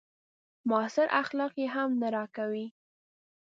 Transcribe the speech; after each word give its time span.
معاصر 0.69 1.07
اخلاق 1.21 1.53
يې 1.61 1.67
هم 1.75 1.89
نه 2.01 2.07
راکوي. 2.15 2.65